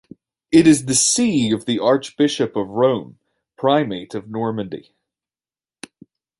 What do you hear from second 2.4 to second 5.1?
of Rouen, Primate of Normandy.